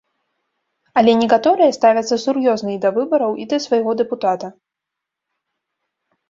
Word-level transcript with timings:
Але 1.01 1.11
некаторыя 1.23 1.75
ставяцца 1.79 2.15
сур'ёзна 2.25 2.69
і 2.77 2.79
да 2.85 2.89
выбараў, 2.97 3.31
і 3.45 3.47
да 3.53 3.57
свайго 3.67 3.91
дэпутата. 4.01 4.51